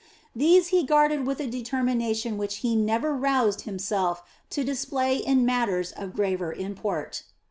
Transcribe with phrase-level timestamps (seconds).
[0.35, 5.91] These he guarded with a determination which he never roused himself to display in matters
[5.91, 7.21] of graver import.